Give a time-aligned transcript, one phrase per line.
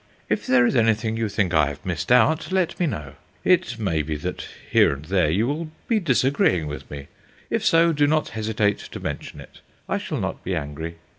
[0.29, 3.13] If there is anything you think I have missed out let me know.
[3.43, 7.07] It may be that here and there you will be disagreeing with me.
[7.51, 10.95] If so, do not hesitate to mention it, I shall not be angry.